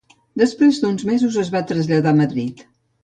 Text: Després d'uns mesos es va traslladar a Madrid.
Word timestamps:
Després 0.41 0.79
d'uns 0.85 1.05
mesos 1.09 1.37
es 1.43 1.51
va 1.57 1.61
traslladar 1.73 2.15
a 2.17 2.21
Madrid. 2.23 2.65